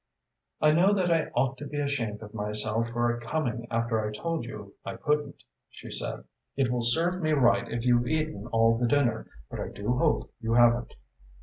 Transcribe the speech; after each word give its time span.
"I 0.61 0.71
know 0.71 0.93
that 0.93 1.13
I 1.13 1.27
ought 1.35 1.59
to 1.59 1.67
be 1.67 1.77
ashamed 1.77 2.23
of 2.23 2.33
myself 2.33 2.89
for 2.89 3.19
coming 3.19 3.67
after 3.69 4.01
I 4.01 4.05
had 4.05 4.15
told 4.15 4.45
you 4.45 4.73
I 4.83 4.95
couldn't," 4.95 5.43
she 5.69 5.91
said. 5.91 6.23
"It 6.55 6.71
will 6.71 6.81
serve 6.81 7.21
me 7.21 7.33
right 7.33 7.69
if 7.69 7.85
you've 7.85 8.07
eaten 8.07 8.47
all 8.47 8.75
the 8.79 8.87
dinner, 8.87 9.27
but 9.51 9.59
I 9.59 9.67
do 9.67 9.95
hope 9.99 10.33
you 10.41 10.53
haven't." 10.55 10.95